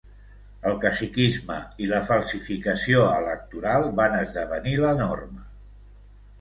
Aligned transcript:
El 0.69 0.77
caciquisme 0.85 1.57
i 1.83 1.89
la 1.91 1.99
falsificació 2.07 3.05
electoral 3.19 3.89
van 4.03 4.19
esdevenir 4.25 4.77
la 4.89 4.99
norma. 5.05 5.49